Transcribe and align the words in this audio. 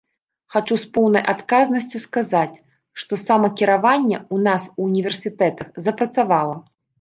Хачу 0.53 0.75
з 0.83 0.87
поўнай 0.93 1.23
адказнасцю 1.33 2.01
сказаць, 2.05 2.57
што 3.01 3.13
самакіраванне 3.25 4.17
ў 4.33 4.37
нас 4.49 4.67
у 4.73 4.89
універсітэтах 4.89 5.69
запрацавала. 5.91 6.57